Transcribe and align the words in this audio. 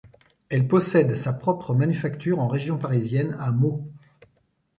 Elle 0.49 0.67
possède 0.67 1.13
sa 1.13 1.31
propre 1.31 1.75
manufacture 1.75 2.39
en 2.39 2.47
région 2.47 2.79
parisienne 2.79 3.37
à 3.39 3.51
Meaux. 3.51 3.87